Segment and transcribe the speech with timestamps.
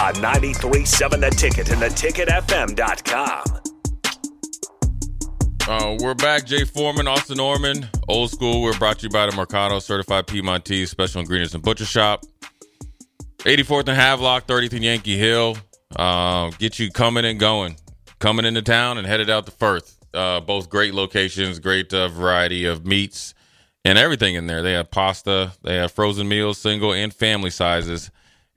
[0.00, 3.44] On 93.7 The Ticket and theticketfm.com.
[5.68, 6.46] Uh, we're back.
[6.46, 8.62] Jay Foreman, Austin Norman, old school.
[8.62, 12.24] We're brought to you by the Mercado Certified Piedmontese Special Ingredients and Butcher Shop.
[13.40, 15.58] 84th and Havelock, 30th and Yankee Hill.
[15.94, 17.76] Uh, get you coming and going,
[18.20, 19.98] coming into town and headed out to Firth.
[20.14, 23.34] Uh, both great locations, great uh, variety of meats
[23.84, 24.62] and everything in there.
[24.62, 28.10] They have pasta, they have frozen meals, single and family sizes,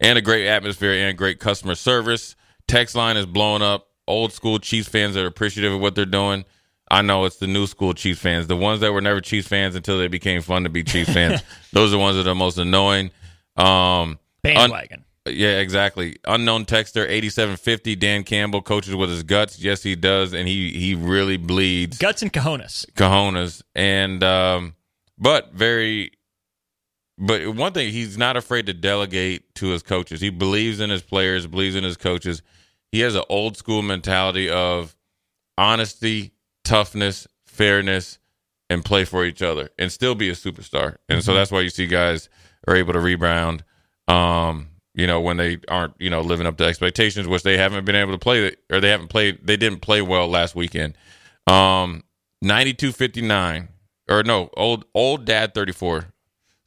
[0.04, 2.36] and a great atmosphere and great customer service.
[2.68, 3.88] Text line is blowing up.
[4.08, 6.46] Old school Chiefs fans are appreciative of what they're doing.
[6.92, 9.76] I know it's the new school Chiefs fans, the ones that were never Chiefs fans
[9.76, 11.42] until they became fun to be Chiefs fans.
[11.72, 13.10] Those are the ones that are most annoying.
[13.56, 15.00] Um, Bandwagon.
[15.00, 16.18] Un- yeah, exactly.
[16.26, 17.96] Unknown texter, eighty-seven fifty.
[17.96, 19.58] Dan Campbell coaches with his guts.
[19.58, 22.86] Yes, he does, and he he really bleeds Guts and cojones.
[22.96, 23.62] cojones.
[23.74, 24.76] And um,
[25.18, 26.12] but very,
[27.18, 30.22] but one thing he's not afraid to delegate to his coaches.
[30.22, 32.42] He believes in his players, believes in his coaches.
[32.92, 34.96] He has an old school mentality of
[35.58, 36.32] honesty,
[36.64, 38.20] toughness, fairness,
[38.70, 40.98] and play for each other, and still be a superstar.
[41.10, 42.30] And so that's why you see guys
[42.68, 43.64] are able to rebound.
[44.08, 47.86] Um, you know, when they aren't, you know, living up to expectations, which they haven't
[47.86, 50.96] been able to play, or they haven't played, they didn't play well last weekend.
[51.48, 52.04] Um,
[52.42, 53.70] ninety-two fifty-nine,
[54.10, 56.13] or no, old old dad thirty-four.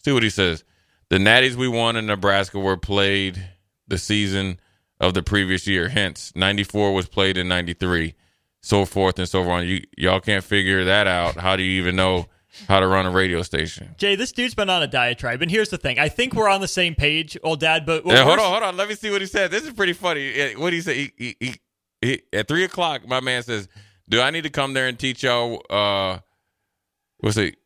[0.06, 0.62] See what he says.
[1.08, 3.44] The Natties we won in Nebraska were played
[3.88, 4.60] the season
[5.00, 5.88] of the previous year.
[5.88, 8.14] Hence, ninety-four was played in ninety-three,
[8.60, 9.66] so forth and so on.
[9.66, 11.34] You y'all can't figure that out.
[11.34, 12.26] How do you even know
[12.68, 13.96] how to run a radio station?
[13.98, 16.60] Jay, this dude's been on a diatribe, and here's the thing: I think we're on
[16.60, 17.84] the same page, old dad.
[17.84, 18.76] But Yeah, hold on, hold on.
[18.76, 19.50] Let me see what he said.
[19.50, 20.54] This is pretty funny.
[20.54, 20.94] What he said?
[20.94, 21.54] He, he, he,
[22.00, 23.66] he, at three o'clock, my man says,
[24.08, 25.64] "Do I need to come there and teach y'all?
[25.68, 26.20] Uh,
[27.18, 27.56] what's it?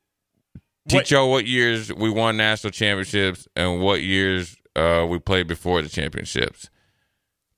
[0.89, 5.83] Teach y'all what years we won national championships and what years uh we played before
[5.83, 6.69] the championships?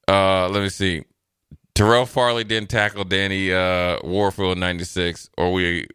[0.08, 1.04] Uh, let me see.
[1.74, 5.86] Terrell Farley didn't tackle Danny uh Warfield in '96, or we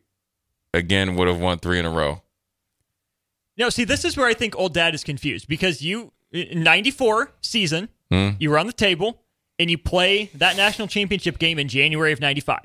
[0.73, 2.21] again would have won three in a row.
[3.57, 7.31] No, see, this is where I think old dad is confused because you, in 94
[7.41, 8.29] season, Hmm?
[8.39, 9.23] you were on the table
[9.59, 12.59] and you play that national championship game in January of 95.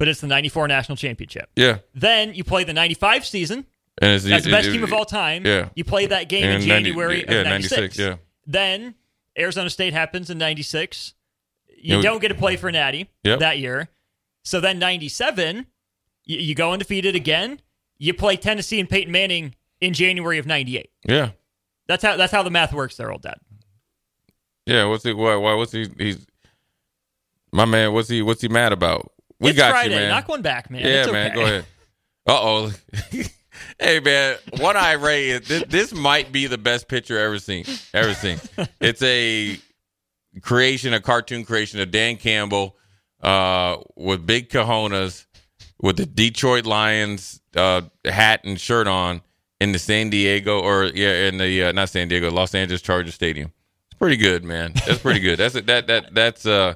[0.00, 1.50] But it's the 94 national championship.
[1.56, 3.66] Yeah, Then you play the 95 season
[4.00, 5.44] and it's as the best it- team of all time.
[5.44, 5.68] Yeah.
[5.74, 7.98] You play that game in And 90 January yeah, of 96.
[7.98, 8.16] yeah.
[8.46, 8.94] Then
[9.38, 11.12] Arizona State happens in 96.
[11.76, 12.02] You Yeah.
[12.02, 13.40] don't get to play for Natty Yep.
[13.40, 13.90] that year.
[14.42, 15.66] So then 97,
[16.24, 17.60] you, you go undefeated again.
[17.98, 20.90] You play Tennessee and Peyton Manning in January of 98.
[21.06, 21.32] Yeah.
[21.88, 23.38] That's how that's how the math works there, old dad.
[24.64, 25.12] Yeah, what's he?
[25.12, 25.36] Why?
[25.36, 25.52] Why?
[25.52, 25.88] What's he?
[25.98, 26.26] He's
[27.52, 27.92] my man.
[27.92, 28.22] What's he?
[28.22, 29.12] What's he mad about?
[29.40, 29.94] We it's got Friday.
[29.94, 30.08] you, man.
[30.10, 30.82] Knock one back, man.
[30.82, 31.26] yeah, It's man.
[31.28, 31.34] okay.
[31.34, 31.64] Go ahead.
[32.26, 32.72] Uh oh.
[33.80, 34.36] hey, man.
[34.58, 35.38] One Eye Ray.
[35.38, 37.64] This, this might be the best picture ever seen.
[37.94, 38.38] Ever seen.
[38.80, 39.58] it's a
[40.42, 42.76] creation, a cartoon creation of Dan Campbell
[43.22, 45.26] uh, with big cojones,
[45.80, 49.22] with the Detroit Lions uh, hat and shirt on
[49.60, 53.14] in the San Diego or yeah, in the uh, not San Diego, Los Angeles Chargers
[53.14, 53.52] Stadium.
[53.90, 54.72] It's pretty good, man.
[54.86, 55.38] That's pretty good.
[55.38, 56.74] That's a, that that that's uh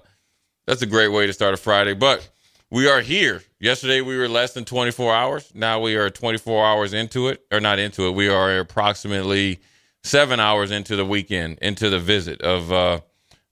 [0.67, 1.95] that's a great way to start a Friday.
[1.95, 2.29] But
[2.71, 3.43] we are here.
[3.61, 5.53] Yesterday we were less than 24 hours.
[5.55, 8.13] Now we are 24 hours into it, or not into it.
[8.13, 9.61] We are approximately
[10.03, 13.01] seven hours into the weekend, into the visit of uh,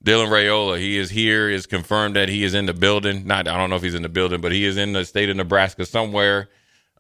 [0.05, 0.79] Dylan Raiola.
[0.79, 1.49] he is here.
[1.49, 3.27] Is confirmed that he is in the building.
[3.27, 5.31] Not, I don't know if he's in the building, but he is in the state
[5.31, 6.49] of Nebraska somewhere.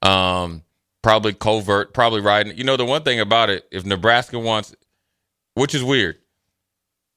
[0.02, 0.62] Um,
[1.02, 2.56] probably covert, probably riding.
[2.56, 4.74] You know, the one thing about it, if Nebraska wants,
[5.54, 6.18] which is weird,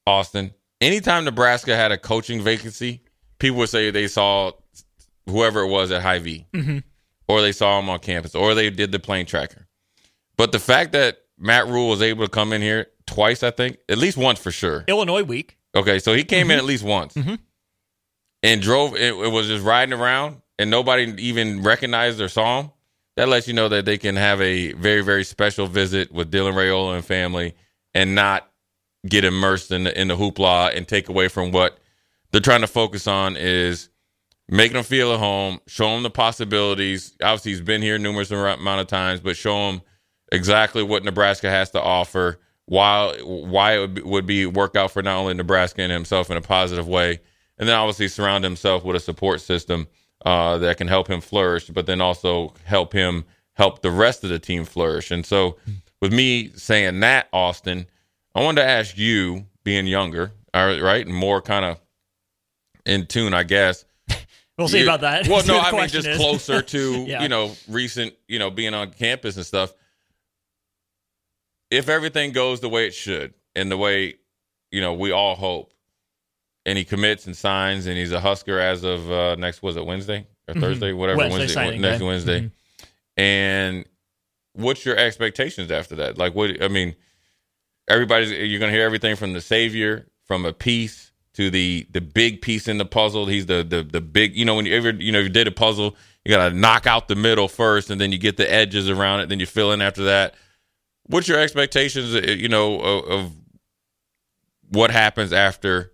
[0.07, 0.53] Austin.
[0.81, 3.01] Anytime Nebraska had a coaching vacancy,
[3.39, 4.51] people would say they saw
[5.27, 6.77] whoever it was at Hy-Vee, mm-hmm.
[7.27, 9.67] or they saw him on campus, or they did the plane tracker.
[10.37, 13.77] But the fact that Matt Rhule was able to come in here twice, I think,
[13.89, 14.83] at least once for sure.
[14.87, 15.57] Illinois week.
[15.75, 16.67] Okay, so he came in at mm-hmm.
[16.67, 17.35] least once mm-hmm.
[18.43, 18.95] and drove.
[18.95, 22.71] It, it was just riding around, and nobody even recognized or saw him.
[23.17, 26.53] That lets you know that they can have a very, very special visit with Dylan
[26.53, 27.55] Raiola and family,
[27.93, 28.49] and not
[29.07, 31.77] get immersed in the, in the hoopla and take away from what
[32.31, 33.89] they're trying to focus on is
[34.49, 37.13] making them feel at home, show them the possibilities.
[37.21, 39.81] Obviously, he's been here numerous amount of times, but show him
[40.31, 42.39] exactly what Nebraska has to offer.
[42.67, 46.41] Why why it would be, work out for not only Nebraska and himself in a
[46.41, 47.19] positive way,
[47.57, 49.87] and then obviously surround himself with a support system
[50.25, 54.29] uh, that can help him flourish, but then also help him help the rest of
[54.31, 55.11] the team flourish.
[55.11, 55.57] And so,
[56.01, 57.85] with me saying that, Austin,
[58.33, 61.81] I wanted to ask you, being younger, right, and more kind of
[62.85, 63.85] in tune, I guess.
[64.57, 65.27] We'll see about that.
[65.27, 66.17] Well, no, I mean just is.
[66.17, 67.21] closer to Yeah.
[67.23, 69.73] you know recent, you know, being on campus and stuff.
[71.71, 74.15] If everything goes the way it should, and the way
[74.71, 75.73] you know we all hope,
[76.65, 79.85] and he commits and signs, and he's a Husker as of uh, next was it
[79.85, 81.31] Wednesday or Thursday, whatever Mm-hmm.
[81.31, 82.05] Wednesday Wednesday, signing next day.
[82.05, 82.07] Mm-hmm.
[82.07, 82.51] Wednesday.
[83.17, 83.85] And
[84.53, 86.17] what's your expectations after that?
[86.17, 86.95] Like, what I mean,
[87.89, 92.41] everybody's you're gonna hear everything from the savior, from a piece to the the big
[92.41, 93.25] piece in the puzzle.
[93.27, 94.35] He's the the the big.
[94.35, 97.07] You know, when you ever you know you did a puzzle, you gotta knock out
[97.07, 99.29] the middle first, and then you get the edges around it.
[99.29, 100.35] Then you fill in after that.
[101.07, 102.15] What's your expectations?
[102.15, 103.31] uh, You know, of, of
[104.69, 105.91] what happens after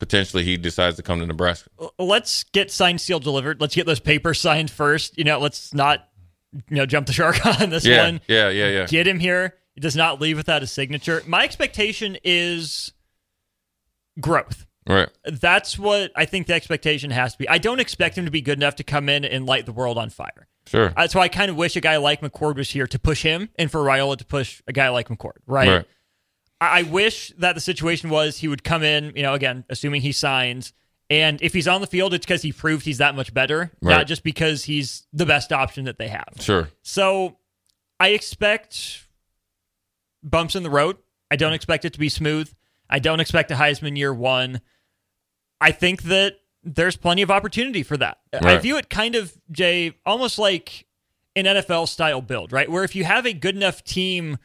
[0.00, 1.68] potentially he decides to come to Nebraska?
[1.98, 3.60] let's get signed, sealed, delivered.
[3.60, 5.16] Let's get those papers signed first.
[5.18, 6.08] You know, let's not
[6.70, 8.20] you know jump the shark on this Yeah, one.
[8.28, 8.86] yeah, yeah, yeah.
[8.86, 9.54] Get him here.
[9.74, 11.20] He does not leave without a signature.
[11.26, 12.92] My expectation is
[14.20, 14.64] growth.
[14.86, 15.08] Right.
[15.24, 17.48] That's what I think the expectation has to be.
[17.48, 19.96] I don't expect him to be good enough to come in and light the world
[19.96, 20.46] on fire.
[20.66, 20.88] Sure.
[20.88, 23.22] Uh, That's why I kind of wish a guy like McCord was here to push
[23.22, 25.68] him and for Raiola to push a guy like McCord, right?
[25.68, 25.84] Right.
[26.60, 30.00] I I wish that the situation was he would come in, you know, again, assuming
[30.02, 30.72] he signs,
[31.10, 33.96] and if he's on the field, it's because he proved he's that much better, Right.
[33.98, 36.28] not just because he's the best option that they have.
[36.40, 36.68] Sure.
[36.82, 37.36] So
[38.00, 39.04] I expect
[40.22, 40.96] bumps in the road.
[41.30, 42.50] I don't expect it to be smooth.
[42.88, 44.60] I don't expect a Heisman year one.
[45.60, 48.18] I think that there's plenty of opportunity for that.
[48.32, 50.86] I view it kind of, Jay, almost like
[51.36, 52.70] an NFL style build, right?
[52.70, 54.38] Where if you have a good enough team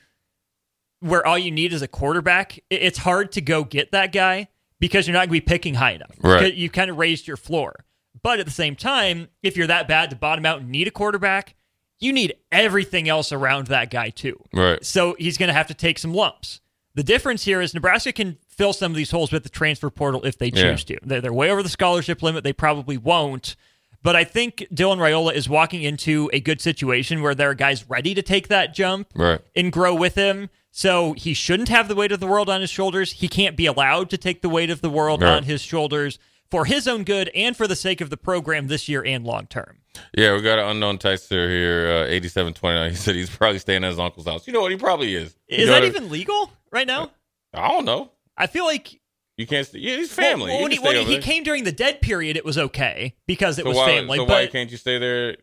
[1.00, 5.07] where all you need is a quarterback, it's hard to go get that guy because
[5.07, 6.15] you're not going to be picking high enough.
[6.21, 6.53] Right.
[6.53, 7.85] You've kind of raised your floor.
[8.21, 10.91] But at the same time, if you're that bad to bottom out and need a
[10.91, 11.56] quarterback,
[12.00, 14.41] you need everything else around that guy too.
[14.53, 14.83] Right.
[14.83, 16.59] So he's going to have to take some lumps.
[16.95, 20.21] The difference here is Nebraska can fill some of these holes with the transfer portal
[20.25, 20.71] if they Yeah.
[20.71, 20.97] choose to.
[21.01, 22.44] They're, they're way over the scholarship limit.
[22.44, 23.56] They probably won't.
[24.03, 27.89] But I think Dylan Raiola is walking into a good situation where there are guys
[27.89, 29.39] ready to take that jump Right.
[29.56, 30.50] and grow with him.
[30.71, 33.13] So he shouldn't have the weight of the world on his shoulders.
[33.13, 35.31] He can't be allowed to take the weight of the world Right.
[35.38, 36.19] on his shoulders
[36.51, 39.47] for his own good and for the sake of the program this year and long
[39.47, 39.78] term.
[40.18, 42.89] Yeah, we got an unknown texter here, uh, eighty-seven twenty-nine.
[42.95, 44.45] He said he's probably staying at his uncle's house.
[44.47, 44.71] You know what?
[44.71, 45.35] He probably is.
[45.47, 47.11] You Is know that even legal right now?
[47.54, 48.11] I don't know.
[48.39, 48.99] I feel like
[49.37, 49.67] You can't.
[49.67, 50.49] Stay, yeah, he's family.
[50.51, 53.59] Well, when, he, when he, he came during the dead period, it was okay because
[53.59, 54.17] it so was why, family.
[54.17, 55.35] So why can't you stay there?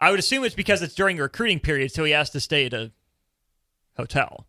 [0.00, 2.66] I would assume it's because it's during a recruiting period, so he has to stay
[2.66, 2.90] at a
[3.96, 4.46] hotel.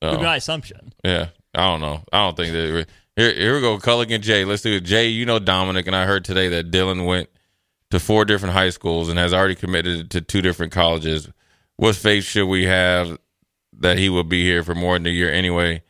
[0.00, 0.92] Would Oh, be my assumption.
[1.04, 2.02] yeah, I don't know.
[2.12, 2.86] I don't think that.
[3.16, 3.78] Here, here we go.
[3.78, 4.44] Culligan Jay.
[4.44, 4.84] Let's do it.
[4.84, 7.28] Jay, you know Dominic, and I heard today that Dylan went
[7.90, 11.28] to four different high schools and has already committed to two different colleges.
[11.76, 13.18] What faith should we have
[13.78, 15.82] that he will be here for more than a year anyway?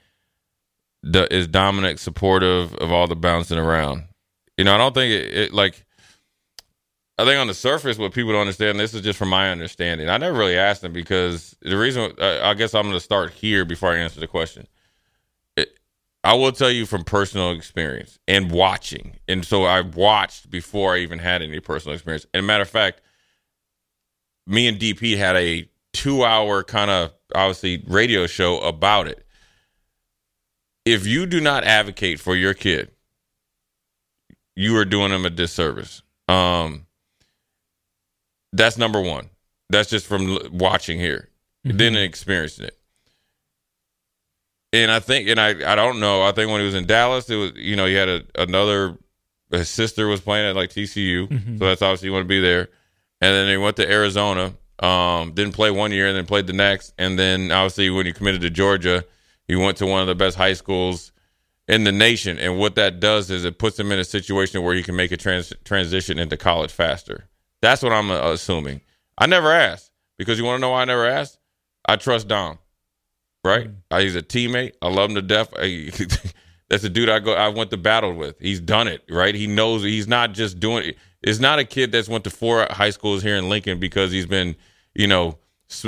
[1.04, 4.04] Is Dominic supportive of all the bouncing around?
[4.56, 5.85] You know, I don't think it, it like.
[7.18, 10.09] I think on the surface, what people don't understand, this is just from my understanding.
[10.09, 13.66] I never really asked him because the reason, I, guess I'm going to start here
[13.66, 14.66] before I answer the question.
[16.25, 19.18] I will tell you from personal experience and watching.
[19.26, 22.26] And so I watched before I even had any personal experience.
[22.32, 23.00] And matter of fact,
[24.47, 29.26] me and DP had a two hour kind of obviously radio show about it.
[30.84, 32.90] If you do not advocate for your kid,
[34.56, 36.02] you are doing them a disservice.
[36.28, 36.86] Um,
[38.52, 39.30] that's number one.
[39.70, 41.28] That's just from l- watching here,
[41.64, 42.78] then experiencing it.
[44.72, 46.22] and I think, and I, I don't know.
[46.22, 48.96] I think when he was in Dallas, it was, you know, he had a, another.
[49.50, 51.58] His sister was playing at like TCU, Mm-hmm.
[51.58, 52.68] so that's obviously you want to be there.
[53.20, 54.54] And then he went to Arizona.
[54.78, 56.92] Um, didn't play one year, and then played the next.
[56.98, 59.04] And then obviously when he committed to Georgia,
[59.52, 61.12] he went to one of the best high schools
[61.68, 62.38] in the nation.
[62.38, 65.12] And what that does is it puts him in a situation where he can make
[65.12, 67.28] a trans- transition into college faster.
[67.61, 68.80] That's what I'm uh, assuming.
[69.18, 71.38] I never asked because you want to know why I never asked.
[71.87, 72.59] I trust Dom
[73.44, 73.71] right?
[73.90, 74.73] Uh, he's a teammate.
[74.82, 75.52] I love him to death.
[76.68, 78.38] That's a dude I go I went to battle with.
[78.40, 79.35] He's done it, right?
[79.35, 80.99] He knows he's not just doing it.
[81.23, 84.26] It's not a kid that's went to four high schools here in Lincoln because he's
[84.26, 84.56] been,
[84.94, 85.38] you know,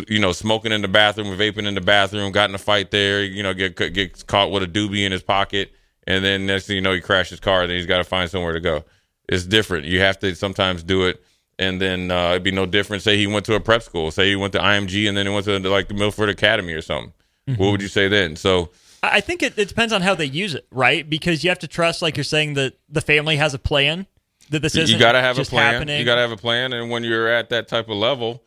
[0.08, 3.22] you know, smoking in the bathroom, vaping in the bathroom, got in a fight there,
[3.22, 5.72] you know, get gets caught with a doobie in his pocket,
[6.06, 7.66] and then next thing you know, he crashed his car.
[7.66, 8.84] Then he's got to find somewhere to go.
[9.28, 9.86] It's different.
[9.86, 11.22] You have to sometimes do it,
[11.58, 13.02] and then uh, it'd be no different.
[13.02, 14.10] Say he went to a prep school.
[14.10, 16.82] Say he went to IMG, and then he went to like the Milford Academy or
[16.82, 17.12] something.
[17.56, 18.36] What would you say then?
[18.36, 18.70] So.
[19.02, 21.08] I think it, it depends on how they use it, right?
[21.08, 24.06] Because you have to trust, like you're saying, that the family has a plan.
[24.48, 25.74] That this isn't you got to have a plan.
[25.74, 25.98] happening.
[25.98, 28.42] You got to have a plan, and when you're at that type of level,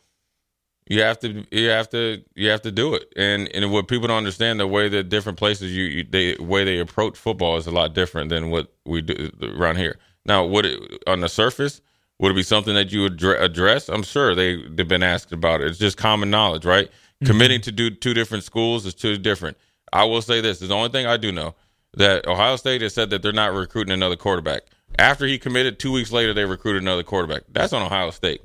[0.90, 3.12] you have to you have to you have to do it.
[3.16, 6.64] And and what people don't understand the way that different places you, you they way
[6.64, 9.98] they approach football is a lot different than what we do uh, around here.
[10.26, 11.82] Now, would it on the surface
[12.20, 13.90] would it be something that you would address?
[13.90, 15.68] I'm sure they they've been asked about it.
[15.68, 16.88] It's just common knowledge, right?
[16.88, 17.26] Mm-hmm.
[17.26, 19.58] Committing to do two different schools is two different.
[19.94, 21.56] I will say this: is the only thing I do know
[21.94, 24.64] that Ohio State has said that they're not recruiting another quarterback.
[24.98, 27.44] After he committed, two weeks later they recruited another quarterback.
[27.50, 28.42] That's on Ohio State.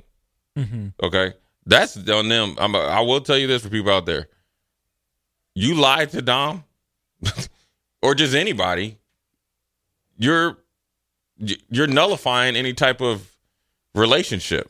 [0.57, 0.89] Mm-hmm.
[1.01, 1.33] Okay,
[1.65, 2.55] that's on them.
[2.57, 4.27] I'm, I will tell you this for people out there:
[5.55, 6.63] you lied to Dom,
[8.01, 8.97] or just anybody,
[10.17, 10.57] you're
[11.37, 13.35] you're nullifying any type of
[13.95, 14.69] relationship.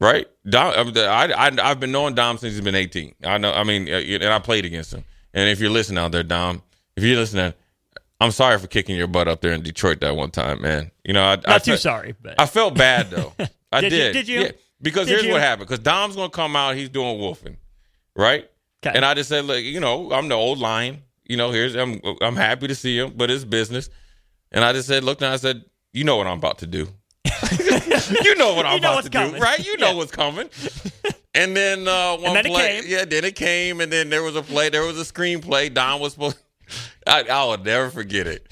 [0.00, 0.92] Right, Dom.
[0.96, 3.14] I, I, I have been knowing Dom since he's been 18.
[3.24, 3.52] I know.
[3.52, 5.04] I mean, uh, and I played against him.
[5.32, 6.60] And if you're listening out there, Dom,
[6.96, 7.54] if you're listening,
[8.20, 10.90] I'm sorry for kicking your butt up there in Detroit that one time, man.
[11.04, 13.32] You know, I, Not I too sorry, but I felt bad though.
[13.72, 14.06] I Did did.
[14.06, 14.40] you- did you?
[14.40, 14.50] Yeah.
[14.84, 15.32] Because Did here's you?
[15.32, 15.66] what happened.
[15.68, 16.76] Because Dom's gonna come out.
[16.76, 17.56] He's doing wolfing,
[18.14, 18.48] right?
[18.82, 18.92] 'Kay.
[18.94, 21.02] And I just said, look, you know, I'm the old lion.
[21.24, 23.88] You know, here's I'm I'm happy to see him, but it's business.
[24.52, 26.86] And I just said, look, now I said, you know what I'm about to do.
[28.22, 29.58] you know what I'm You know about to do, right?
[29.64, 29.94] You know Yeah.
[29.96, 30.48] what's coming.
[31.36, 34.42] And then uh, one then play, yeah, then it came, and then there was a
[34.42, 35.74] play, there was a screenplay.
[35.74, 36.38] Don was supposed,
[37.08, 38.46] I, I will never forget it.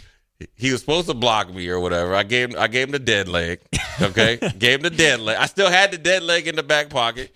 [0.54, 2.14] He was supposed to block me or whatever.
[2.14, 3.60] I gave him, I gave him the dead leg.
[4.00, 5.36] Okay, gave him the dead leg.
[5.38, 7.34] I still had the dead leg in the back pocket.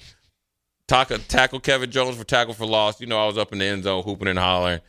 [0.88, 3.00] Tackle, tackle Kevin Jones for tackle for loss.
[3.00, 4.80] You know, I was up in the end zone hooping and hollering,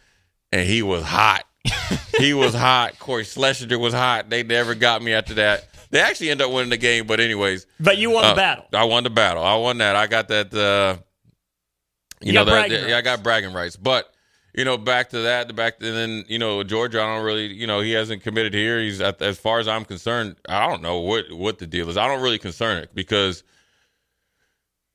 [0.51, 1.43] and he was hot.
[2.19, 2.99] he was hot.
[2.99, 4.29] Cory Schlesinger was hot.
[4.29, 5.67] They never got me after that.
[5.89, 8.65] They actually ended up winning the game, but anyways, but you won uh, the battle.
[8.73, 9.43] I won the battle.
[9.43, 9.95] I won that.
[9.95, 10.53] I got that.
[10.53, 11.01] Uh,
[12.21, 12.51] you, You know that.
[12.69, 13.75] bragging Yeah, I got bragging rights.
[13.75, 14.11] But
[14.57, 15.55] you know, back to that.
[15.55, 17.01] Back, and then you know, Georgia.
[17.01, 17.53] I don't really.
[17.53, 18.79] You know, he hasn't committed here.
[18.79, 20.35] He's as far as I'm concerned.
[20.49, 21.95] I don't know what what the deal is.
[21.95, 23.43] I don't really concern it because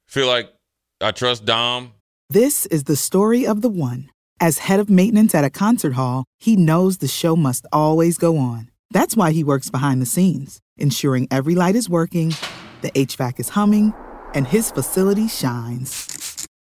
[0.08, 0.52] I feel like
[1.00, 1.92] I trust Dom.
[2.28, 4.10] This is the story of the one.
[4.40, 8.38] As head of maintenance at a concert hall, he knows the show must always go
[8.38, 8.68] on.
[8.90, 12.34] That's why he works behind the scenes, ensuring every light is working,
[12.80, 13.94] the HVAC is humming,
[14.34, 16.31] and his facility shines.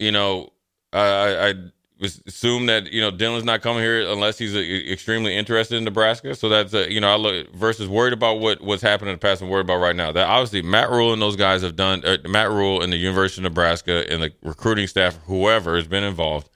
[0.00, 0.52] You know,
[0.92, 1.54] I, I,
[2.26, 6.34] assume that you know Dylan's not coming here unless he's uh, extremely interested in Nebraska.
[6.34, 9.20] So that's uh, you know I look versus worried about what what's happening in the
[9.20, 10.10] past and worried about right now.
[10.10, 12.02] That obviously Matt Rhule and those guys have done.
[12.04, 16.04] Uh, Matt Rhule and the University of Nebraska and the recruiting staff, whoever has been
[16.04, 16.48] involved,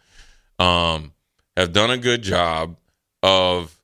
[0.59, 1.13] um,
[1.57, 2.77] have done a good job
[3.23, 3.79] of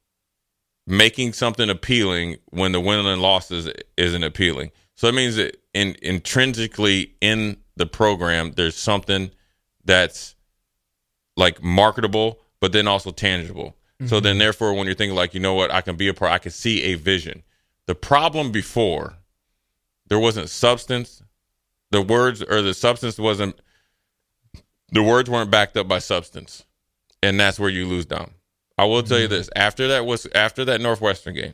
[0.87, 4.71] making something appealing when the win and losses isn't appealing.
[4.97, 9.31] So it means that in intrinsically in the program, there's something
[9.85, 10.35] that's
[11.37, 13.77] like marketable, but then also tangible.
[14.07, 16.33] So then, therefore, when you're thinking like, you know what, I can be a part,
[16.33, 17.43] I can see a vision.
[17.85, 19.15] The problem before,
[20.07, 21.23] there wasn't substance.
[21.91, 23.61] The words or the substance wasn't.
[24.93, 26.65] The words weren't backed up by substance,
[27.23, 28.31] and that's where you lose Dom.
[28.79, 29.35] I will tell you Mm-hmm.
[29.35, 31.53] this: after that was after that Northwestern game,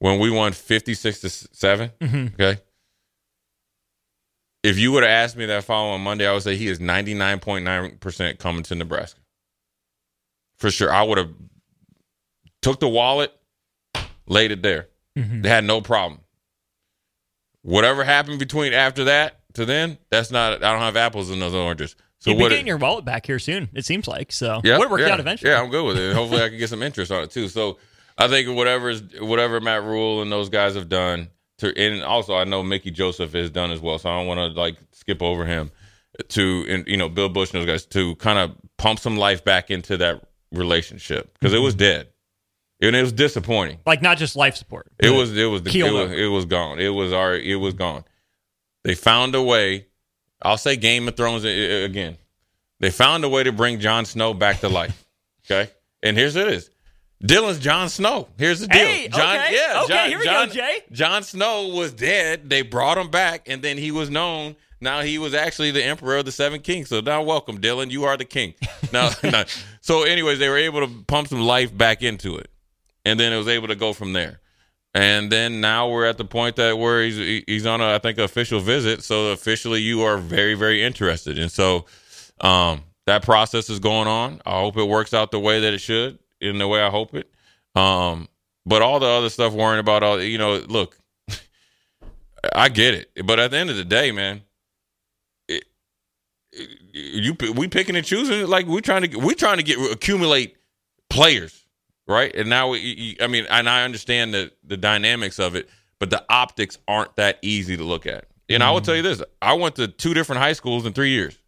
[0.00, 2.34] when we won fifty six to 7 Mhm.
[2.34, 2.60] okay.
[4.68, 7.14] If you would have asked me that following Monday, I would say he is ninety
[7.14, 9.20] nine point nine percent coming to Nebraska
[10.58, 10.92] for sure.
[10.92, 11.30] I would have
[12.60, 13.32] took the wallet,
[14.26, 14.88] laid it there.
[15.16, 15.42] Mhm.
[15.42, 16.20] They had no problem.
[17.62, 20.62] Whatever happened between after that to then, that's not.
[20.62, 21.96] I don't have apples and those oranges.
[22.20, 23.68] So You'll be getting your wallet back here soon.
[23.72, 24.60] It seems like so.
[24.64, 25.50] Yeah, would work yeah, out eventually.
[25.50, 26.14] Yeah, I'm good with it.
[26.14, 27.48] Hopefully, I can get some interest on it too.
[27.48, 27.78] So,
[28.16, 31.28] I think whatever is whatever Matt Rhule and those guys have done
[31.58, 33.98] to, and also I know Mickey Joseph has done as well.
[33.98, 35.70] So I don't want to like skip over him
[36.28, 39.44] to, and you know, Bill Busch and those guys to kind of pump some life
[39.44, 40.22] back into that
[40.52, 41.78] relationship because it was Mm-hmm.
[41.78, 42.08] dead,
[42.82, 43.78] and it was disappointing.
[43.86, 44.90] Like not just life support.
[44.98, 46.78] It was it was the, it was, it was gone.
[46.80, 48.04] It was our it was gone.
[48.84, 49.86] They found a way.
[50.40, 52.16] I'll say Game of Thrones again.
[52.80, 55.04] They found a way to bring Jon Snow back to life.
[55.50, 55.70] Okay,
[56.02, 56.68] and here's it is.
[57.22, 58.28] Dylan's Jon Snow.
[58.38, 58.86] Here's the deal.
[58.86, 60.78] Hey, Jon, okay, yeah, okay, Jon, here we go, Jay.
[60.92, 62.48] Jon Snow was dead.
[62.48, 64.54] They brought him back, and then he was known.
[64.80, 66.88] Now he was actually the emperor of the seven kings.
[66.88, 67.90] So now, welcome, Dylan.
[67.90, 68.54] You are the king.
[68.92, 69.44] Now, now-
[69.82, 72.50] so anyways, they were able to pump some life back into it,
[73.04, 74.40] and then it was able to go from there.
[74.94, 78.16] And then now we're at the point that where he's he's on a I think
[78.18, 79.02] official visit.
[79.02, 81.84] So officially, you are very very interested, and so
[82.40, 84.40] um, that process is going on.
[84.46, 87.14] I hope it works out the way that it should, in the way I hope
[87.14, 87.30] it.
[87.74, 88.28] Um,
[88.66, 90.98] but all the other stuff, worrying about all you know, look,
[92.54, 94.42] I get it, but at the end of the day, man,
[95.48, 95.64] it,
[96.52, 100.56] it- you we picking and choosing like we're trying to we're trying to get accumulate
[101.10, 101.66] players,
[102.06, 102.34] right?
[102.34, 105.68] And now we, I mean, and I understand the the dynamics of it,
[106.00, 108.24] but the optics aren't that easy to look at.
[108.48, 111.10] And I will tell you this: I went to two different high schools in three
[111.10, 111.38] years.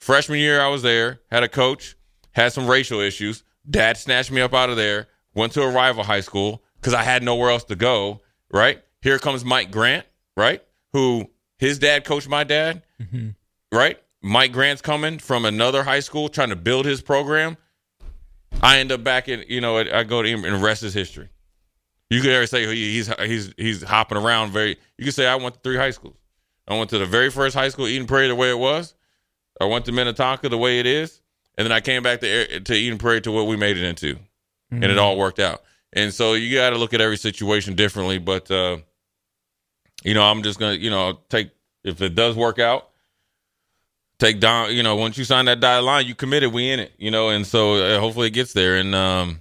[0.00, 1.96] Freshman year, I was there, had a coach,
[2.32, 3.42] had some racial issues.
[3.68, 7.02] Dad snatched me up out of there, went to a rival high school because I
[7.02, 8.82] had nowhere else to go, right?
[9.02, 10.62] Here comes Mike Grant, right?
[10.92, 13.30] Who his dad coached my dad, mm-hmm.
[13.72, 13.98] right?
[14.22, 17.56] Mike Grant's coming from another high school trying to build his program.
[18.62, 20.94] I end up back in, you know, I go to him and the rest is
[20.94, 21.28] history.
[22.10, 24.78] You could ever say he's he's he's hopping around very.
[24.96, 26.16] You could say I went to three high schools.
[26.66, 28.94] I went to the very first high school, Eden Prairie, the way it was.
[29.60, 31.20] I went to Minnetonka the way it is,
[31.58, 34.16] and then I came back to to Eden Prairie to what we made it into,
[34.70, 35.62] and it all worked out.
[35.92, 38.18] And so you got to look at every situation differently.
[38.18, 38.78] But uh,
[40.04, 41.50] you know, I'm just gonna you know take
[41.82, 42.88] if it does work out,
[44.20, 44.74] take down.
[44.74, 46.52] You know, once you sign that dotted line, you committed.
[46.52, 46.92] We in it.
[46.96, 48.76] You know, and so uh, hopefully it gets there.
[48.76, 49.40] And um,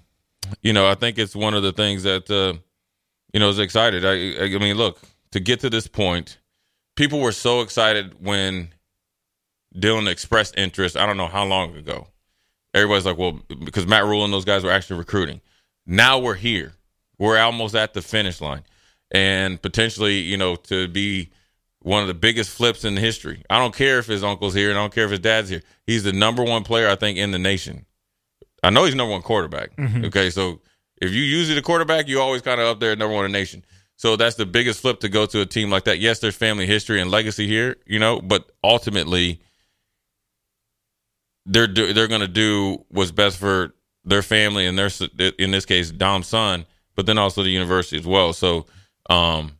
[0.62, 2.58] you know, I think it's one of the things that uh,
[3.32, 4.03] you know is excited.
[4.03, 4.99] I I mean, look
[5.32, 6.39] to get to this point,
[6.95, 8.69] people were so excited when
[9.77, 10.97] Dylan expressed interest.
[10.97, 12.07] I don't know how long ago.
[12.73, 15.41] Everybody's like, well, because Matt Rhule and those guys were actually recruiting.
[15.85, 16.73] Now we're here.
[17.17, 18.63] We're almost at the finish line,
[19.11, 21.31] and potentially, you know, to be
[21.81, 23.43] one of the biggest flips in history.
[23.49, 25.63] I don't care if his uncle's here, and I don't care if his dad's here.
[25.85, 27.85] He's the number one player I think in the nation.
[28.61, 29.75] I know he's number one quarterback.
[29.77, 30.05] Mm-hmm.
[30.05, 30.61] Okay, so
[31.01, 33.25] if you use it a quarterback, you always kind of up there at number one
[33.25, 33.63] in the nation.
[33.95, 35.99] So that's the biggest flip to go to a team like that.
[35.99, 39.41] Yes, there's family history and legacy here, you know, but ultimately,
[41.47, 44.89] they're do, they're going to do what's best for their family and their
[45.39, 48.33] in this case Dom's son, but then also the university as well.
[48.33, 48.65] So,
[49.10, 49.53] um,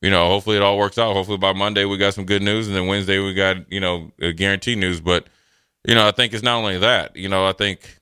[0.00, 1.12] you know, hopefully it all works out.
[1.12, 4.10] Hopefully by Monday we got some good news, and then Wednesday we got you know
[4.36, 5.00] guaranteed news.
[5.00, 5.28] But
[5.86, 7.14] you know, I think it's not only that.
[7.14, 7.98] You know, I think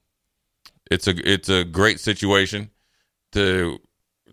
[0.90, 2.70] it's a it's a great situation
[3.32, 3.78] to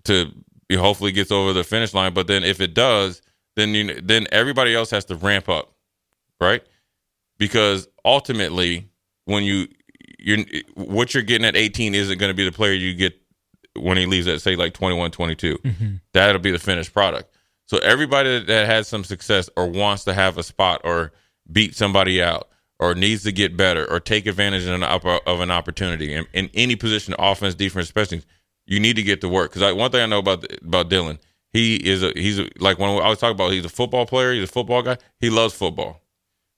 [0.04, 0.32] to
[0.70, 2.14] you know, hopefully gets over the finish line.
[2.14, 3.22] But then if it does,
[3.56, 5.74] then you then everybody else has to ramp up,
[6.40, 6.64] right?
[7.38, 8.90] Because ultimately,
[9.26, 9.68] when you
[10.20, 10.40] you're
[10.76, 13.20] what you're getting at 18 isn't going to be the player you get
[13.76, 15.58] when he leaves at say like 21, 22.
[15.58, 15.96] Mm-hmm.
[16.14, 17.34] That'll be the finished product.
[17.66, 21.12] So everybody that has some success or wants to have a spot or
[21.52, 25.52] beat somebody out or needs to get better or take advantage of an, of an
[25.52, 28.20] opportunity in, in any position, offense, defense, special
[28.66, 29.54] you need to get to work.
[29.54, 31.20] Because one thing I know about about Dylan,
[31.52, 34.34] he is a he's a, like when I was talking about he's a football player,
[34.34, 34.98] he's a football guy.
[35.20, 36.02] He loves football.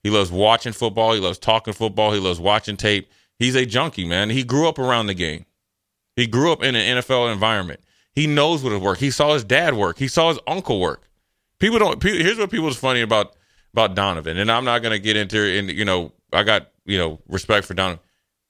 [0.06, 1.14] He loves watching football.
[1.14, 2.12] He loves talking football.
[2.12, 3.10] He loves watching tape.
[3.40, 4.30] He's a junkie, man.
[4.30, 5.46] He grew up around the game.
[6.14, 7.80] He grew up in an NFL environment.
[8.12, 8.98] He knows what it work.
[8.98, 9.98] He saw his dad work.
[9.98, 11.08] He saw his uncle work.
[11.58, 11.98] People don't.
[11.98, 13.34] People, here's what people is funny about
[13.72, 15.38] about Donovan, and I'm not going to get into.
[15.38, 17.98] And you know, I got you know respect for Donovan.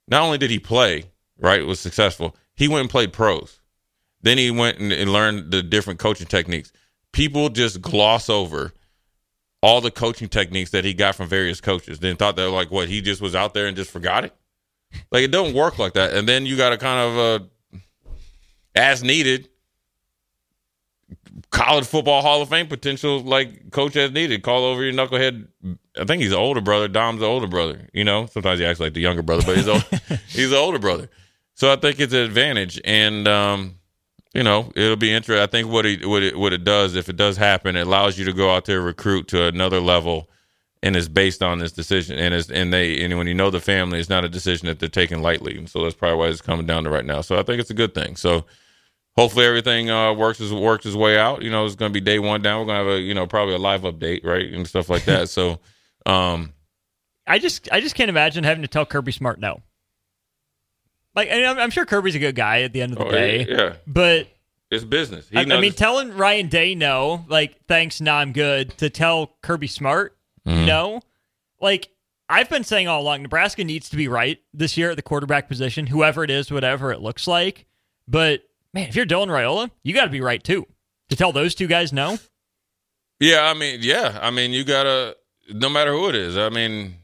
[0.08, 1.04] Not only did he play
[1.38, 2.36] right, was successful.
[2.54, 3.60] He went and played pros.
[4.20, 6.70] Then he went and, and learned the different coaching techniques.
[7.12, 8.74] People just gloss over
[9.62, 11.98] all the coaching techniques that he got from various coaches.
[11.98, 14.34] Then thought that like what he just was out there and just forgot it.
[15.10, 16.14] Like it don't work like that.
[16.14, 17.78] And then you got to kind of uh,
[18.74, 19.48] as needed
[21.50, 24.42] college football Hall of Fame potential, like coach as needed.
[24.42, 25.48] Call over your knucklehead.
[25.98, 26.88] I think he's the older brother.
[26.88, 27.88] Dom's the older brother.
[27.92, 29.82] You know, sometimes he acts like the younger brother, but he's old,
[30.28, 31.08] he's the older brother.
[31.54, 33.76] So I think it's an advantage, and um,
[34.36, 35.42] you know, it'll be interesting.
[35.42, 38.18] I think what it what it what it does, if it does happen, it allows
[38.18, 40.28] you to go out there recruit to another level,
[40.82, 42.18] and it's based on this decision.
[42.18, 44.78] And it's and they and when you know the family, it's not a decision that
[44.78, 45.56] they're taking lightly.
[45.56, 47.22] And so that's probably why it's coming down to right now.
[47.22, 48.14] So I think it's a good thing.
[48.14, 48.44] So
[49.16, 51.40] hopefully everything uh, works as works its way out.
[51.40, 52.60] You know, it's going to be day one down.
[52.60, 55.06] We're going to have a you know probably a live update, right, and stuff like
[55.06, 55.30] that.
[55.30, 55.60] so,
[56.04, 56.52] um,
[57.26, 59.62] I just I just can't imagine having to tell Kirby Smart no.
[61.16, 63.10] Like, and I'm, I'm sure Kirby's a good guy at the end of the oh,
[63.10, 63.46] day.
[63.48, 64.28] yeah, But
[64.70, 65.28] it's business.
[65.28, 69.32] He I, I mean, telling Ryan Day no, like, thanks, nah, I'm good, to tell
[69.42, 70.12] Kirby Smart
[70.46, 70.66] Mm-hmm.
[70.66, 71.00] no,
[71.60, 71.88] like,
[72.28, 75.48] I've been saying all along, Nebraska needs to be right this year at the quarterback
[75.48, 77.66] position, whoever it is, whatever it looks like.
[78.06, 80.64] But, man, if you're Dylan Raiola, you got to be right, too.
[81.08, 82.18] To tell those two guys no?
[83.18, 85.16] Yeah, I mean, yeah, I mean, you gotta
[85.52, 86.36] no matter who it is.
[86.36, 86.96] I mean,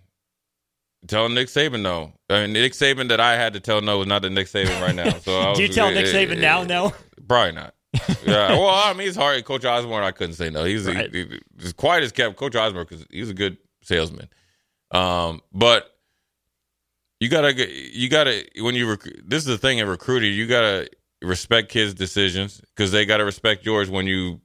[1.08, 2.12] tell Nick Saban no.
[2.30, 4.80] I mean, Nick Saban that I had to tell no was not the Nick Saban
[4.80, 5.10] right now.
[5.18, 6.92] So I Do you tell Nick eh, Saban eh, now no?
[7.28, 7.74] Probably not.
[8.24, 9.44] yeah, well, I mean, it's hard.
[9.44, 10.64] Coach Osborne, I couldn't say no.
[10.64, 11.12] He's Right.
[11.14, 12.36] he, he- as quiet as kept.
[12.36, 14.28] Coach Osborne because he's a good salesman.
[14.90, 15.88] Um, but
[17.20, 20.32] you gotta get- you gotta when you rec- this is the thing in recruiting.
[20.34, 20.88] You gotta
[21.22, 24.40] respect kids' decisions because they gotta respect yours when you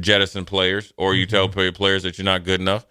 [0.00, 2.86] jettison players or you tell players that you're not good enough.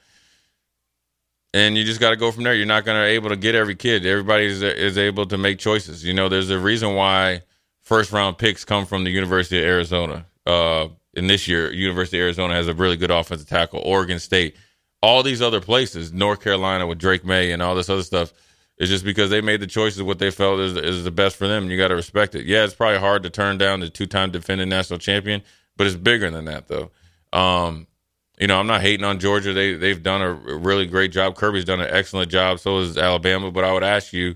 [1.54, 2.56] And you just got to go from there.
[2.56, 4.06] You're not going to able to get every kid.
[4.06, 6.04] Everybody is, is able to make choices.
[6.04, 7.42] You know, there's a reason why
[7.82, 10.26] first round picks come from the University of Arizona.
[10.46, 13.82] Uh, this year, University of Arizona has a really good offensive tackle.
[13.84, 14.56] Oregon State,
[15.02, 18.32] all these other places, North Carolina with Drake Maye and all this other stuff,
[18.78, 21.48] is just because they made the choices what they felt is, is the best for
[21.48, 21.70] them.
[21.70, 22.46] You got to respect it.
[22.46, 25.44] Yeah, it's probably hard to turn down the two time defending national champion,
[25.78, 26.92] but it's bigger than that though.
[27.34, 27.88] Um,
[28.42, 29.54] you know, I'm not hating on Georgia.
[29.54, 31.36] They they've done a really great job.
[31.36, 32.60] Kirby's done an excellent job.
[32.60, 33.52] So has Alabama.
[33.52, 34.36] But I would ask you,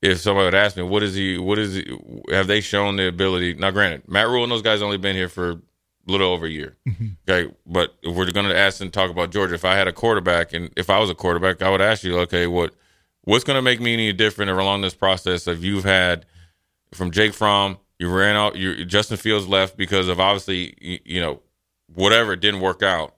[0.00, 1.38] if somebody would ask me, what is he?
[1.38, 1.98] What is he?
[2.30, 3.54] Have they shown the ability?
[3.54, 5.60] Now, granted, Matt Rhule and those guys only been here for a
[6.06, 6.76] little over a year.
[6.88, 7.06] Mm-hmm.
[7.28, 9.92] Okay, but if we're going to ask and talk about Georgia, if I had a
[9.92, 12.72] quarterback and if I was a quarterback, I would ask you, okay, what
[13.22, 15.48] what's going to make me any different along this process?
[15.48, 16.26] If you've had
[16.94, 21.20] from Jake Fromm, you ran out, you Justin Fields left because of obviously, you, you
[21.20, 21.40] know,
[21.92, 23.16] whatever it didn't work out.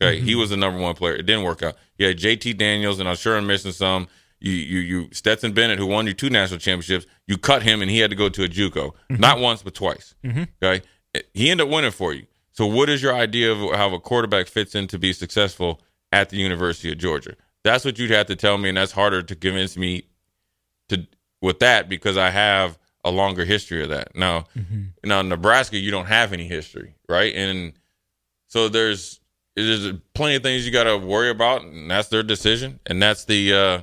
[0.00, 0.40] Okay, he mm-hmm.
[0.40, 1.14] was the number one player.
[1.14, 1.76] It didn't work out.
[1.96, 4.08] You had JT Daniels, and I'm sure I'm missing some.
[4.40, 7.06] You, you, you, Stetson Bennett, who won you two national championships.
[7.26, 9.16] You cut him, and he had to go to a JUCO, mm-hmm.
[9.16, 10.14] not once but twice.
[10.24, 10.44] Mm-hmm.
[10.62, 12.26] Okay, eh, he ended up winning for you.
[12.52, 15.80] So, what is your idea of how a quarterback fits in to be successful
[16.12, 17.34] at the University of Georgia?
[17.64, 20.04] That's what you'd have to tell me, and that's harder to convince me
[20.90, 21.06] to
[21.42, 24.14] with that because I have a longer history of that.
[24.14, 24.46] Now,
[25.04, 27.34] now Nebraska, you don't have any history, right?
[27.34, 27.72] And
[28.48, 29.17] so there's
[29.66, 33.24] there's plenty of things you got to worry about, and that's their decision, and that's
[33.24, 33.80] the uh,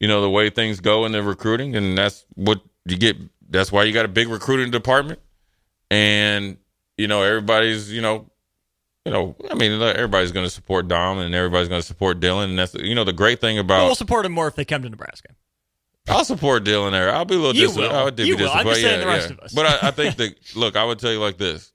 [0.00, 3.16] you know the way things go in the recruiting, and that's what you get.
[3.48, 5.20] That's why you got a big recruiting department,
[5.90, 6.56] and
[6.96, 8.30] you know everybody's you know
[9.04, 12.44] you know I mean everybody's going to support Dom, and everybody's going to support Dylan,
[12.44, 14.82] and that's you know the great thing about we'll support him more if they come
[14.82, 15.28] to Nebraska.
[16.10, 17.12] I'll support Dylan there.
[17.14, 17.92] I'll be a little You disappointed.
[17.92, 17.98] will.
[17.98, 18.48] I would be You will.
[18.50, 18.70] I'm disappointed.
[18.70, 19.34] just saying yeah, the rest yeah.
[19.34, 19.52] of us.
[19.52, 21.72] But I, I think that look, I would tell you like this: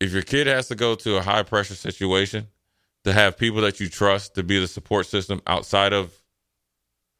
[0.00, 2.48] if your kid has to go to a high pressure situation,
[3.04, 6.12] to have people that you trust to be the support system outside of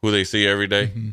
[0.02, 1.10] who they see every day Mm-hmm.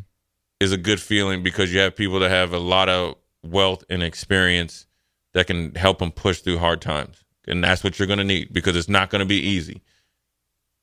[0.60, 4.02] is a good feeling because you have people that have a lot of wealth and
[4.02, 4.86] experience
[5.32, 8.52] that can help them push through hard times, and that's what you're going to need
[8.52, 9.80] because it's not going to be easy.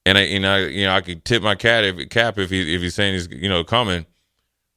[0.06, 2.74] And I, you know, you know, I could tip my cat if cap if he
[2.76, 4.06] if he's saying he's you know coming,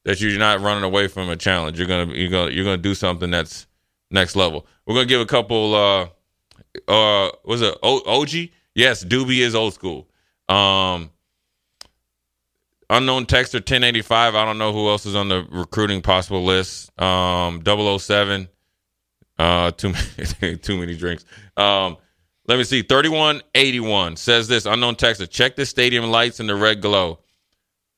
[0.03, 1.77] that you're not running away from a challenge.
[1.79, 3.65] You're gonna you're gonna you're gonna do something that's
[4.15, 4.65] next level.
[4.87, 5.75] We're gonna give a couple.
[5.75, 6.07] uh
[6.91, 8.49] uh Was it o- OG?
[8.73, 10.07] Yes, Doobie is old school.
[10.49, 11.11] Um,
[12.89, 14.35] unknown texter 1085.
[14.35, 16.91] I don't know who else is on the recruiting possible list.
[17.01, 18.49] Um, 007.
[19.37, 19.93] Uh, too
[20.41, 21.25] many, too many drinks.
[21.57, 21.97] Um,
[22.47, 22.81] let me see.
[22.81, 25.29] 3181 says this unknown texter.
[25.29, 27.19] Check the stadium lights and the red glow.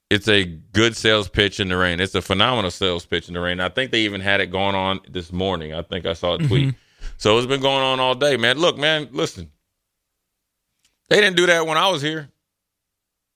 [0.09, 1.99] It's a good sales pitch in the rain.
[1.99, 3.59] It's a phenomenal sales pitch in the rain.
[3.59, 5.73] I think they even had it going on this morning.
[5.73, 6.47] I think I saw a mm-hmm.
[6.47, 6.75] tweet.
[7.17, 8.57] So it's been going on all day, man.
[8.57, 9.51] Look, man, listen.
[11.09, 12.29] They didn't do that when I was here.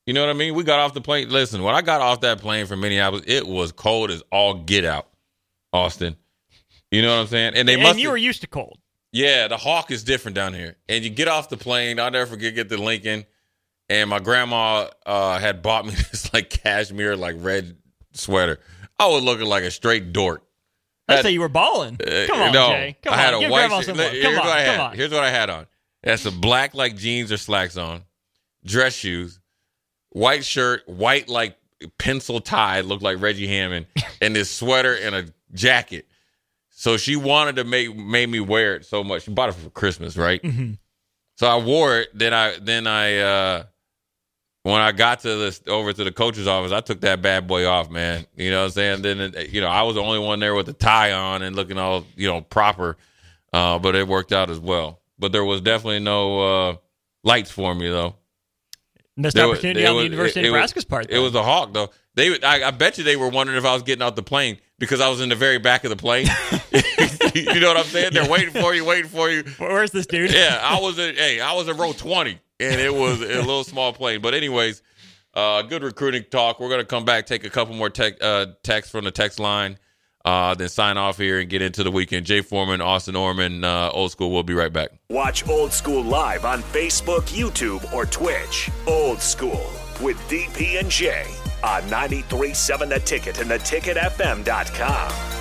[0.05, 0.55] You know what I mean?
[0.55, 1.29] We got off the plane.
[1.29, 4.86] Listen, when I got off that plane from Minneapolis, it was cold as all get
[4.86, 5.07] out.
[5.73, 6.17] Austin.
[6.89, 7.53] You know what I'm saying?
[7.55, 8.77] And they and must you were used to cold.
[9.12, 10.75] yeah, the hawk is different down here.
[10.89, 13.25] And you get off the plane, I'll never forget get to Lincoln.
[13.91, 17.75] And my grandma uh, had bought me this like cashmere, like red
[18.13, 18.60] sweater.
[18.97, 20.43] I was looking like a straight dork.
[21.10, 21.95] I'd say you were balling.
[22.01, 22.95] Uh, Come on, no, Jay.
[23.04, 23.19] Come I on.
[23.23, 23.84] had a Give white.
[23.84, 23.97] shirt.
[23.97, 24.12] love.
[24.13, 24.45] Here's Come what.
[24.47, 24.75] I had.
[24.77, 24.95] Come on.
[24.95, 25.67] Here's what I had on.
[26.04, 28.04] That's some black like jeans or slacks on,
[28.63, 29.39] dress shoes,
[30.12, 31.58] white shirt, white like
[31.99, 33.88] pencil tie, looked like Reggie Hammond,
[34.21, 36.08] and this sweater and a jacket.
[36.69, 39.23] So she wanted to make made me wear it so much.
[39.23, 40.41] She bought it for Christmas, right?
[40.41, 40.77] Mhm.
[41.36, 42.10] So I wore it.
[42.13, 43.63] Then I then I uh
[44.63, 47.65] when I got to this over to the coach's office, I took that bad boy
[47.67, 48.26] off, man.
[48.36, 49.02] You know what I'm saying?
[49.02, 51.56] Then it- you know I was the only one there with the tie on and
[51.56, 52.97] looking all you know proper,
[53.54, 55.00] uh, but it worked out as well.
[55.19, 56.76] But there was definitely no uh,
[57.24, 58.15] lights for me though.
[59.17, 61.08] Missed There opportunity it on the was- University it- of it was- Nebraska's part.
[61.10, 61.89] It was a hawk though.
[62.13, 64.58] They, I, I bet you they were wondering if I was getting out the plane
[64.80, 66.28] because I was in the very back of the plane.
[67.34, 68.12] you know what I'm saying?
[68.13, 69.43] They're waiting for you, waiting for you.
[69.58, 70.32] Where's this dude?
[70.34, 71.15] Yeah, I was in.
[71.15, 74.21] Hey, I was in row 20, and it was a little small plane.
[74.21, 74.82] But anyways,
[75.34, 76.60] uh, good recruiting talk.
[76.60, 79.78] We're gonna come back, take a couple more tech, uh, texts from the text line,
[80.24, 82.26] uh, then sign off here and get into the weekend.
[82.26, 84.32] Jay Foreman, Austin Orman, uh, old school.
[84.32, 84.89] We'll be right back.
[85.10, 88.69] Watch Old School live on Facebook, YouTube, or Twitch.
[88.88, 89.69] Old School
[90.02, 91.26] with DP and J
[91.63, 95.40] on 93.7 The Ticket and theticketfm.com.